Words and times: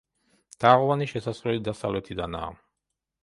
თაღოვანი 0.63 1.07
შესასვლელი 1.11 1.61
დასავლეთიდანაა. 1.69 2.51